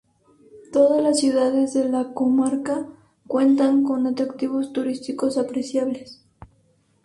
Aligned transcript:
Todas 0.73 0.99
las 1.03 1.19
ciudades 1.19 1.75
de 1.75 1.87
la 1.87 2.15
comarca 2.15 2.87
cuentan 3.27 3.83
con 3.83 4.07
atractivos 4.07 4.73
turísticos 4.73 5.37
apreciables. 5.37 6.23